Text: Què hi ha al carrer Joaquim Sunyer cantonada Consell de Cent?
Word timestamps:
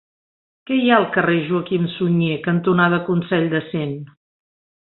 Què 0.69 0.77
hi 0.77 0.87
ha 0.91 0.95
al 1.01 1.05
carrer 1.17 1.35
Joaquim 1.51 1.85
Sunyer 1.97 2.39
cantonada 2.49 3.01
Consell 3.11 3.47
de 3.55 3.63
Cent? 3.71 3.95